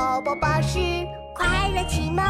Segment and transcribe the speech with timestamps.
[0.00, 0.78] 宝宝巴士
[1.34, 2.24] 快乐启蒙。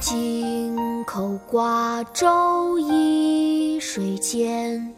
[0.00, 4.92] 京口瓜洲一水间，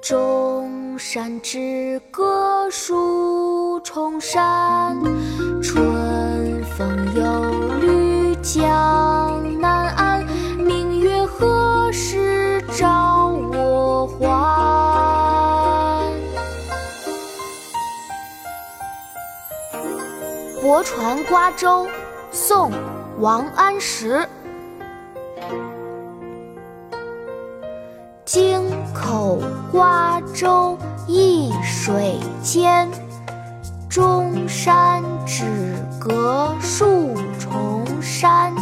[0.00, 4.96] 钟山之歌数重山。
[5.62, 8.64] 春风又绿江
[20.74, 21.86] 泊船瓜洲》
[22.32, 22.68] 宋·
[23.20, 24.28] 王安石。
[28.24, 28.60] 京
[28.92, 29.38] 口
[29.70, 32.90] 瓜洲一水间，
[33.88, 35.44] 钟山只
[36.00, 38.52] 隔数重山。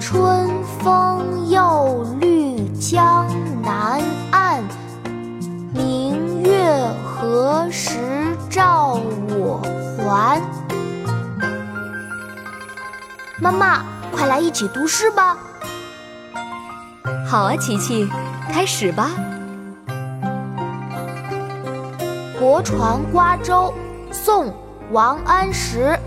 [0.00, 0.50] 春
[0.80, 3.06] 风又绿江
[13.42, 15.36] 妈妈，快来一起读诗吧！
[17.28, 18.08] 好啊，琪琪。
[18.52, 19.10] 开始吧，
[22.38, 23.72] 《泊船瓜洲》
[24.14, 24.46] 宋·
[24.90, 25.98] 王安石。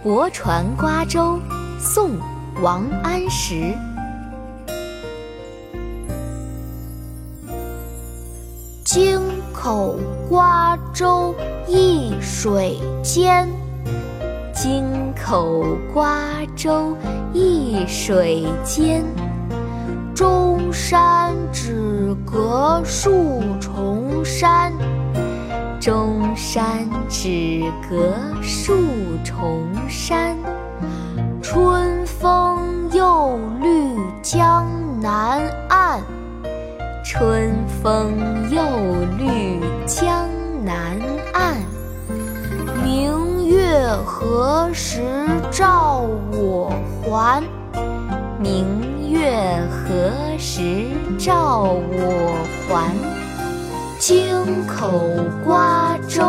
[0.02, 1.38] 《泊船瓜洲》
[1.80, 2.10] 宋·
[2.62, 3.74] 王安石。
[8.84, 9.20] 京
[9.52, 11.34] 口瓜洲
[11.66, 13.48] 一水间，
[14.62, 16.20] 京口瓜
[16.54, 16.96] 洲
[17.32, 19.02] 一水间。
[20.14, 24.72] 钟山只隔数重山，
[25.80, 28.72] 钟山只隔数
[29.24, 30.36] 重山。
[31.42, 34.64] 春风又绿江
[35.00, 36.00] 南岸，
[37.04, 37.52] 春
[37.82, 38.14] 风
[38.48, 38.62] 又
[39.18, 40.28] 绿江
[40.64, 40.96] 南
[41.32, 41.51] 岸。
[43.96, 45.02] 何时
[45.50, 46.72] 照我
[47.04, 47.42] 还？
[48.38, 48.92] 明。
[49.12, 50.88] 月何时
[51.18, 52.34] 照我
[52.66, 52.94] 还？
[53.98, 54.90] 京口
[55.44, 56.24] 瓜洲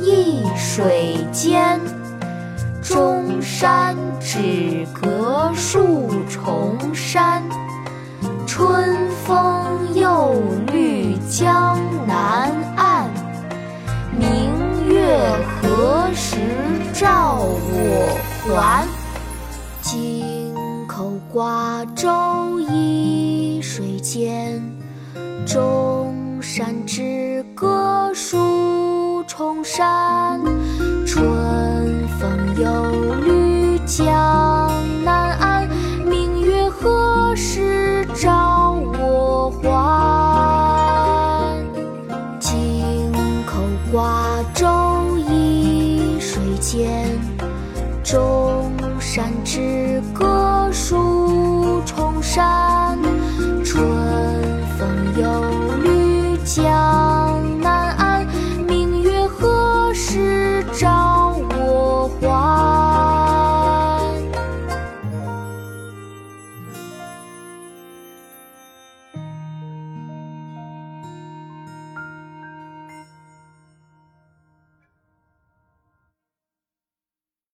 [0.00, 1.80] 一水间，
[2.80, 7.42] 钟山只隔数重山。
[22.00, 24.62] 瓜洲一水间，
[25.46, 30.40] 钟山只隔数重山。
[31.06, 31.22] 春
[32.18, 34.72] 风又绿江
[35.04, 35.68] 南岸，
[36.06, 41.54] 明月何时照我还？
[42.38, 43.12] 京
[43.44, 43.58] 口
[43.92, 46.88] 瓜洲一水间，
[48.02, 48.49] 钟
[49.12, 50.70] 山之隔。
[50.72, 52.96] 数重山，
[53.64, 53.84] 春
[54.78, 54.88] 风
[55.20, 56.99] 又绿江。